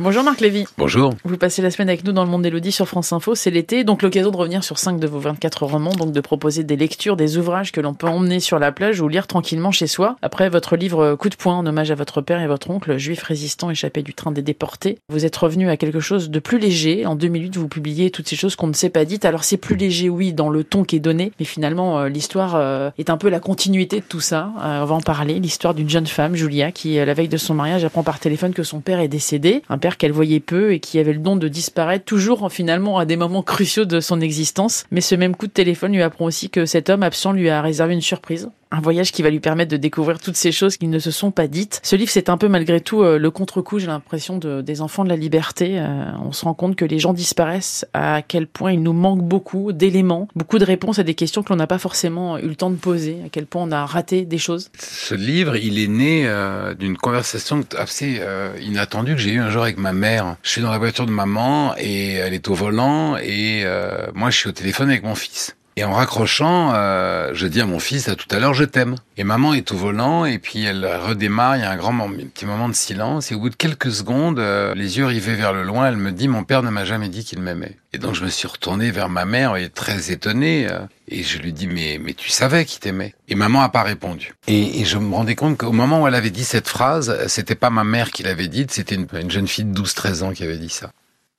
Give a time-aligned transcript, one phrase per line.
[0.00, 0.64] Bonjour Marc Lévy.
[0.78, 1.12] Bonjour.
[1.22, 3.84] Vous passez la semaine avec nous dans le monde d'Elodie sur France Info, c'est l'été,
[3.84, 7.14] donc l'occasion de revenir sur cinq de vos 24 romans, donc de proposer des lectures,
[7.14, 10.16] des ouvrages que l'on peut emmener sur la plage ou lire tranquillement chez soi.
[10.22, 13.22] Après votre livre Coup de poing en hommage à votre père et votre oncle, juif
[13.22, 17.04] résistant échappé du train des déportés, vous êtes revenu à quelque chose de plus léger.
[17.04, 19.26] En 2008, vous publiez toutes ces choses qu'on ne s'est pas dites.
[19.26, 22.54] Alors c'est plus léger, oui, dans le ton qui est donné, mais finalement euh, l'histoire
[22.54, 24.52] euh, est un peu la continuité de tout ça.
[24.58, 25.38] Euh, on va en parler.
[25.38, 28.62] L'histoire d'une jeune femme, Julia, qui la veille de son mariage apprend par téléphone que
[28.62, 32.04] son père est décédé, un qu'elle voyait peu et qui avait le don de disparaître
[32.04, 34.84] toujours finalement à des moments cruciaux de son existence.
[34.90, 37.60] Mais ce même coup de téléphone lui apprend aussi que cet homme absent lui a
[37.60, 40.88] réservé une surprise un voyage qui va lui permettre de découvrir toutes ces choses qui
[40.88, 41.80] ne se sont pas dites.
[41.82, 45.04] Ce livre, c'est un peu malgré tout euh, le contre-coup, j'ai l'impression, de, des enfants
[45.04, 45.78] de la liberté.
[45.78, 49.20] Euh, on se rend compte que les gens disparaissent, à quel point il nous manque
[49.20, 52.56] beaucoup d'éléments, beaucoup de réponses à des questions que l'on n'a pas forcément eu le
[52.56, 54.70] temps de poser, à quel point on a raté des choses.
[54.78, 58.20] Ce livre, il est né euh, d'une conversation assez
[58.62, 60.36] inattendue que j'ai eue un jour avec ma mère.
[60.42, 63.64] Je suis dans la voiture de maman et elle est au volant et
[64.14, 65.56] moi je suis au téléphone avec mon fils.
[65.76, 68.96] Et en raccrochant, euh, je dis à mon fils, à tout à l'heure, je t'aime.
[69.16, 72.44] Et maman est au volant, et puis elle redémarre, il y a un grand petit
[72.44, 75.62] moment de silence, et au bout de quelques secondes, euh, les yeux rivés vers le
[75.62, 77.76] loin, elle me dit, mon père ne m'a jamais dit qu'il m'aimait.
[77.94, 81.38] Et donc je me suis retourné vers ma mère, et très étonné, euh, et je
[81.38, 83.14] lui dis, mais, mais tu savais qu'il t'aimait.
[83.28, 84.34] Et maman a pas répondu.
[84.48, 87.70] Et, je me rendais compte qu'au moment où elle avait dit cette phrase, c'était pas
[87.70, 90.58] ma mère qui l'avait dite, c'était une, une jeune fille de 12-13 ans qui avait
[90.58, 90.90] dit ça.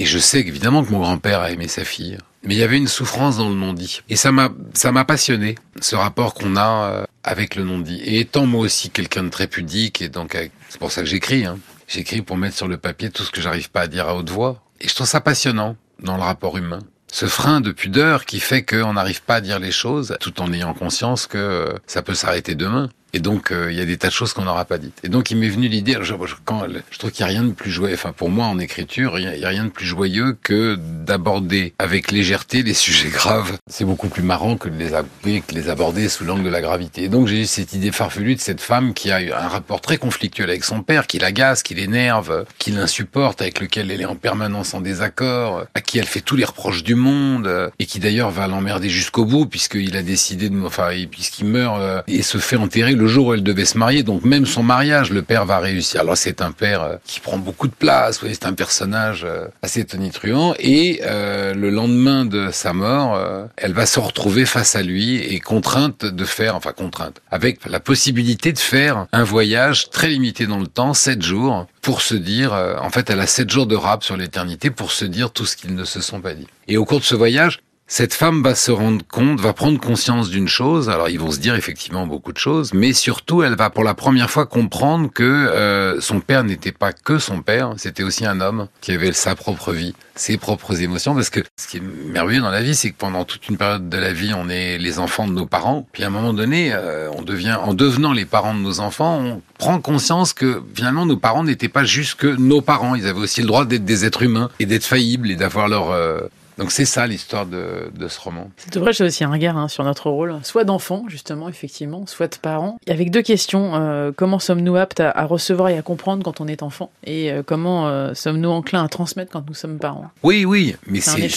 [0.00, 2.18] Et je sais évidemment que mon grand-père a aimé sa fille.
[2.48, 4.00] Mais il y avait une souffrance dans le non-dit.
[4.08, 8.00] Et ça m'a, ça m'a passionné, ce rapport qu'on a euh, avec le non-dit.
[8.02, 10.34] Et étant moi aussi quelqu'un de très pudique, et donc
[10.70, 11.58] c'est pour ça que j'écris, hein.
[11.88, 14.30] J'écris pour mettre sur le papier tout ce que j'arrive pas à dire à haute
[14.30, 14.62] voix.
[14.80, 16.78] Et je trouve ça passionnant dans le rapport humain.
[17.12, 20.50] Ce frein de pudeur qui fait qu'on n'arrive pas à dire les choses tout en
[20.50, 22.88] ayant conscience que ça peut s'arrêter demain.
[23.12, 24.98] Et donc, euh, il y a des tas de choses qu'on n'aura pas dites.
[25.02, 26.14] Et donc, il m'est venu l'idée, je,
[26.44, 29.18] quand, je trouve qu'il n'y a rien de plus joyeux, enfin, pour moi, en écriture,
[29.18, 33.56] il n'y a, rien de plus joyeux que d'aborder avec légèreté les sujets graves.
[33.66, 37.04] C'est beaucoup plus marrant que de les, aborder sous l'angle de la gravité.
[37.04, 39.80] Et donc, j'ai eu cette idée farfelue de cette femme qui a eu un rapport
[39.80, 44.06] très conflictuel avec son père, qui l'agace, qui l'énerve, qui l'insupporte, avec lequel elle est
[44.06, 48.00] en permanence en désaccord, à qui elle fait tous les reproches du monde, et qui
[48.00, 52.38] d'ailleurs va l'emmerder jusqu'au bout, puisqu'il a décidé de, enfin, puisqu'il meurt euh, et se
[52.38, 54.02] fait enterrer le jour où elle devait se marier.
[54.02, 56.00] Donc même son mariage, le père va réussir.
[56.00, 58.20] Alors c'est un père euh, qui prend beaucoup de place.
[58.20, 60.54] c'est un personnage euh, assez tonitruant.
[60.58, 63.18] Et euh, le lendemain de sa mort,
[63.56, 67.80] elle va se retrouver face à lui et contrainte de faire, enfin contrainte, avec la
[67.80, 72.52] possibilité de faire un voyage très limité dans le temps, sept jours, pour se dire,
[72.80, 75.56] en fait, elle a sept jours de rap sur l'éternité pour se dire tout ce
[75.56, 76.46] qu'ils ne se sont pas dit.
[76.66, 77.60] Et au cours de ce voyage,
[77.90, 80.90] cette femme va se rendre compte, va prendre conscience d'une chose.
[80.90, 83.94] Alors ils vont se dire effectivement beaucoup de choses, mais surtout elle va pour la
[83.94, 88.42] première fois comprendre que euh, son père n'était pas que son père, c'était aussi un
[88.42, 91.14] homme qui avait sa propre vie, ses propres émotions.
[91.14, 91.82] Parce que ce qui est
[92.12, 94.76] merveilleux dans la vie, c'est que pendant toute une période de la vie, on est
[94.76, 95.88] les enfants de nos parents.
[95.92, 99.18] Puis à un moment donné, euh, on devient, en devenant les parents de nos enfants,
[99.18, 102.94] on prend conscience que finalement nos parents n'étaient pas juste que nos parents.
[102.94, 105.90] Ils avaient aussi le droit d'être des êtres humains et d'être faillibles et d'avoir leur
[105.90, 106.20] euh,
[106.58, 108.50] donc c'est ça l'histoire de, de, ce roman.
[108.56, 112.34] C'est vrai, j'ai aussi un regard hein, sur notre rôle, soit d'enfant justement, effectivement, soit
[112.34, 112.76] de parents.
[112.88, 116.62] Avec deux questions euh, comment sommes-nous aptes à, recevoir et à comprendre quand on est
[116.62, 120.10] enfant, et euh, comment euh, sommes-nous enclins à transmettre quand nous sommes parents?
[120.22, 121.28] Oui, oui, mais c'est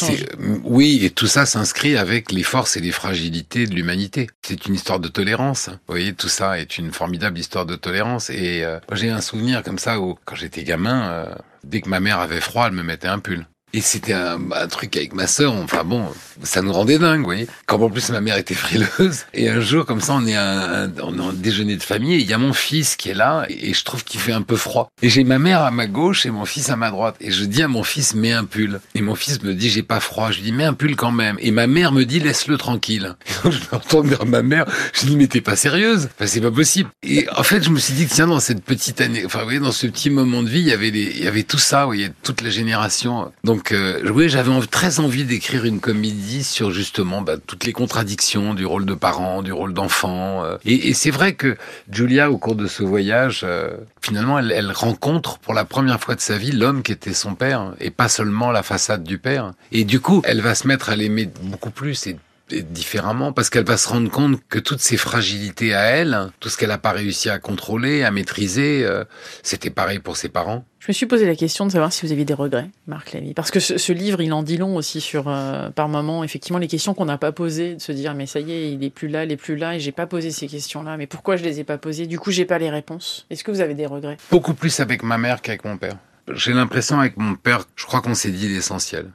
[0.64, 4.28] oui, et tout ça s'inscrit avec les forces et les fragilités de l'humanité.
[4.42, 5.70] C'est une histoire de tolérance.
[5.70, 8.30] Vous voyez, tout ça est une formidable histoire de tolérance.
[8.30, 11.26] Et j'ai un souvenir comme ça où, quand j'étais gamin,
[11.64, 13.46] dès que ma mère avait froid, elle me mettait un pull.
[13.74, 16.06] Et c'était un, un, truc avec ma sœur, enfin bon,
[16.44, 17.48] ça nous rendait dingue, vous voyez.
[17.66, 19.26] Comme en plus ma mère était frileuse.
[19.34, 22.20] Et un jour, comme ça, on est un, on est en déjeuner de famille, et
[22.20, 24.56] il y a mon fils qui est là, et je trouve qu'il fait un peu
[24.56, 24.90] froid.
[25.02, 27.16] Et j'ai ma mère à ma gauche et mon fils à ma droite.
[27.22, 28.80] Et je dis à mon fils, mets un pull.
[28.96, 30.32] Et mon fils me dit, j'ai pas froid.
[30.32, 31.38] Je lui dis, mets un pull quand même.
[31.40, 33.16] Et ma mère me dit, laisse-le tranquille.
[33.46, 36.10] Et je me retourne vers ma mère, je dis, mais t'es pas sérieuse?
[36.16, 36.90] Enfin, c'est pas possible.
[37.04, 39.60] Et en fait, je me suis dit tiens, dans cette petite année, enfin, vous voyez,
[39.60, 41.82] dans ce petit moment de vie, il y avait les, il y avait tout ça,
[41.82, 43.32] vous voyez, toute la génération.
[43.44, 47.74] Donc, donc, euh, oui, j'avais très envie d'écrire une comédie sur justement bah, toutes les
[47.74, 50.44] contradictions du rôle de parent, du rôle d'enfant.
[50.44, 50.58] Euh.
[50.66, 51.56] Et, c'est vrai que
[51.92, 53.70] Julia, au cours de ce voyage, euh,
[54.02, 57.36] finalement, elle, elle, rencontre pour la première fois de sa vie l'homme qui était son
[57.36, 59.52] père, et pas seulement la façade du père.
[59.72, 62.18] Et du coup, elle va se mettre à l'aimer beaucoup plus et
[62.54, 66.58] différemment parce qu'elle va se rendre compte que toutes ces fragilités à elle, tout ce
[66.58, 69.04] qu'elle n'a pas réussi à contrôler, à maîtriser, euh,
[69.44, 70.66] c'était pareil pour ses parents.
[70.80, 73.36] Je me suis posé la question de savoir si vous aviez des regrets, Marc Lévy.
[73.36, 76.68] Parce que ce, livre, il en dit long aussi sur, euh, par moment, effectivement, les
[76.68, 79.08] questions qu'on n'a pas posées, de se dire, mais ça y est, il est plus
[79.08, 81.60] là, il est plus là, et j'ai pas posé ces questions-là, mais pourquoi je les
[81.60, 82.08] ai pas posées?
[82.08, 83.28] Du coup, j'ai pas les réponses.
[83.30, 84.18] Est-ce que vous avez des regrets?
[84.32, 85.98] Beaucoup plus avec ma mère qu'avec mon père.
[86.34, 89.12] J'ai l'impression avec mon père, je crois qu'on s'est dit l'essentiel.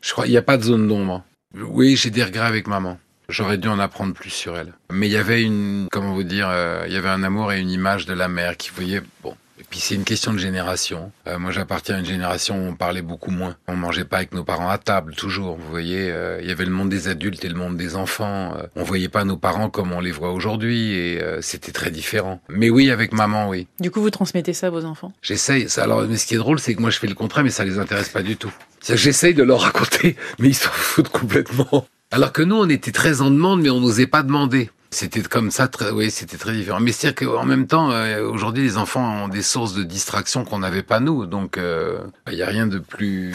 [0.00, 1.22] Je crois, il n'y a pas de zone d'ombre.
[1.54, 2.98] Oui, j'ai des regrets avec maman.
[3.28, 4.72] J'aurais dû en apprendre plus sur elle.
[4.90, 7.60] Mais il y avait une, comment vous dire, euh, il y avait un amour et
[7.60, 11.12] une image de la mère qui voyait, bon, et puis c'est une question de génération.
[11.28, 13.56] Euh, moi j'appartiens à une génération où on parlait beaucoup moins.
[13.68, 15.56] On mangeait pas avec nos parents à table, toujours.
[15.56, 18.54] Vous voyez, euh, il y avait le monde des adultes et le monde des enfants.
[18.74, 22.40] On voyait pas nos parents comme on les voit aujourd'hui et c'était très différent.
[22.48, 23.68] Mais oui, avec maman, oui.
[23.78, 25.12] Du coup, vous transmettez ça à vos enfants?
[25.22, 25.68] J'essaye.
[25.76, 27.64] Alors, mais ce qui est drôle, c'est que moi je fais le contraire, mais ça
[27.64, 28.52] les intéresse pas du tout.
[28.88, 31.86] J'essaye de leur raconter, mais ils s'en foutent complètement.
[32.10, 34.70] Alors que nous, on était très en demande, mais on n'osait pas demander.
[34.92, 36.80] C'était comme ça, très, oui, c'était très différent.
[36.80, 40.58] Mais c'est qu'en même temps, euh, aujourd'hui, les enfants ont des sources de distraction qu'on
[40.58, 41.26] n'avait pas nous.
[41.26, 41.98] Donc, il euh,
[42.32, 43.32] n'y a rien de plus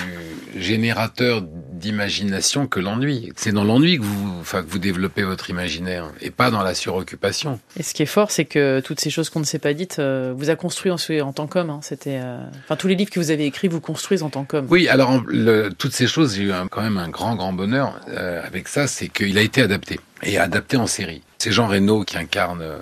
[0.58, 3.32] générateur d'imagination que l'ennui.
[3.38, 6.76] C'est dans l'ennui que vous, enfin, que vous développez votre imaginaire et pas dans la
[6.76, 7.62] suroccupation.
[7.80, 10.00] Et ce qui est fort, c'est que toutes ces choses qu'on ne s'est pas dites
[10.00, 11.70] euh, vous a construit en, en tant qu'homme.
[11.70, 11.80] Hein.
[11.84, 12.20] C'était,
[12.66, 14.68] enfin, tous les livres que vous avez écrits vous construisent en tant qu'homme.
[14.70, 17.98] Oui, alors le, toutes ces choses, j'ai eu quand même un grand, grand bonheur
[18.44, 21.22] avec ça, c'est qu'il a été adapté et adapté en série.
[21.38, 22.80] C'est Jean Reno qui incarne euh,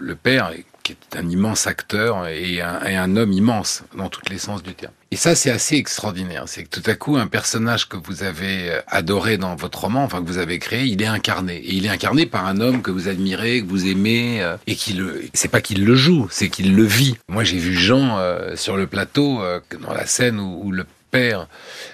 [0.00, 4.62] le, père, qui est un immense acteur et un, homme immense dans tous les sens
[4.62, 4.92] du terme.
[5.10, 6.44] Et ça, c'est assez extraordinaire.
[6.46, 10.02] C'est que tout à coup, un personnage que vous avez euh, adoré dans votre roman,
[10.02, 11.58] enfin que vous avez créé, il est incarné.
[11.58, 14.74] Et il est incarné par un homme que vous admirez, que vous aimez, euh, et
[14.74, 15.22] qui le.
[15.32, 17.16] C'est pas qu'il le joue, c'est qu'il le vit.
[17.28, 18.18] Moi, j'ai vu Jean
[18.56, 19.42] sur le plateau,
[19.80, 21.46] dans la scène où le père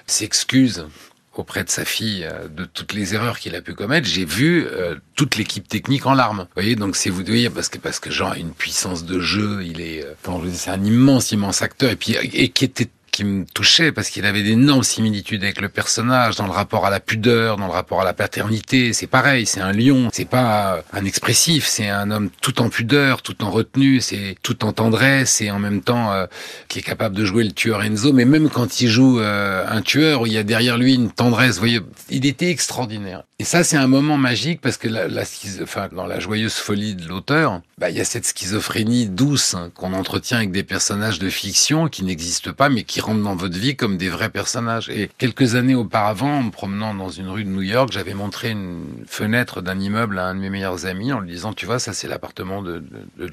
[0.07, 0.87] s'excuse
[1.33, 4.65] auprès de sa fille euh, de toutes les erreurs qu'il a pu commettre, j'ai vu
[4.65, 6.39] euh, toute l'équipe technique en larmes.
[6.39, 9.19] Vous voyez, donc c'est vous voyez parce que parce que Jean a une puissance de
[9.19, 13.23] jeu, il est, euh, c'est un immense immense acteur et puis et qui était qui
[13.23, 16.99] me touchait parce qu'il avait d'énormes similitudes avec le personnage dans le rapport à la
[16.99, 18.93] pudeur, dans le rapport à la paternité.
[18.93, 23.21] C'est pareil, c'est un lion, c'est pas un expressif, c'est un homme tout en pudeur,
[23.21, 26.25] tout en retenue, c'est tout en tendresse et en même temps euh,
[26.67, 28.13] qui est capable de jouer le tueur Enzo.
[28.13, 31.11] Mais même quand il joue euh, un tueur où il y a derrière lui une
[31.11, 33.23] tendresse, vous voyez, il était extraordinaire.
[33.41, 37.89] Et ça, c'est un moment magique parce que dans la joyeuse folie de l'auteur, bah,
[37.89, 42.03] il y a cette schizophrénie douce hein, qu'on entretient avec des personnages de fiction qui
[42.03, 44.89] n'existent pas mais qui rentrent dans votre vie comme des vrais personnages.
[44.89, 48.51] Et quelques années auparavant, en me promenant dans une rue de New York, j'avais montré
[48.51, 51.79] une fenêtre d'un immeuble à un de mes meilleurs amis en lui disant, tu vois,
[51.79, 52.83] ça c'est l'appartement de,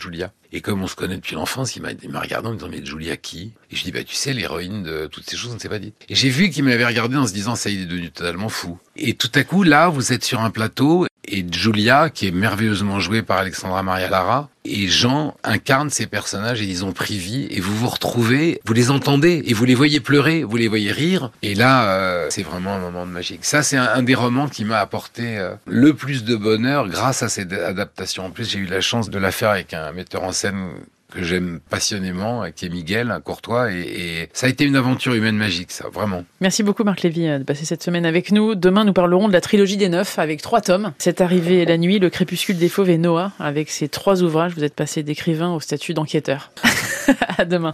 [0.00, 0.32] Julia.
[0.50, 3.19] Et comme on se connaît depuis l'enfance, il m'a regardé en me disant, mais Julia
[3.19, 3.52] qui?
[3.70, 5.78] Et je dis, bah tu sais, l'héroïne de toutes ces choses, on ne s'est pas
[5.78, 5.93] dit.
[6.08, 8.78] Et j'ai vu qu'il m'avait regardé en se disant, ça il est devenu totalement fou.
[8.96, 13.00] Et tout à coup, là, vous êtes sur un plateau et Julia, qui est merveilleusement
[13.00, 17.49] jouée par Alexandra Maria Lara, et Jean incarnent ces personnages et ils ont pris vie
[17.50, 20.93] et vous vous retrouvez, vous les entendez et vous les voyez pleurer, vous les voyez
[20.93, 23.41] rire et là euh, c'est vraiment un moment de magie.
[23.43, 27.29] Ça c'est un, des romans qui m'a apporté euh, le plus de bonheur grâce à
[27.29, 28.27] cette adaptation.
[28.27, 30.69] En plus j'ai eu la chance de la faire avec un metteur en scène
[31.12, 35.37] que j'aime passionnément, qui est Miguel, un courtois, et, ça a été une aventure humaine
[35.37, 36.25] magique, ça, vraiment.
[36.40, 38.55] Merci beaucoup Marc Lévy euh, de passer cette semaine avec nous.
[38.55, 40.93] Demain, nous parlerons de la trilogie des neufs avec trois tomes.
[40.99, 44.52] C'est arrivé la nuit, le crépuscule des fauves et Noah, avec ces trois ouvrages.
[44.55, 46.52] Vous êtes passé d'écrivain au statut d'enquêteur.
[47.38, 47.66] à demain.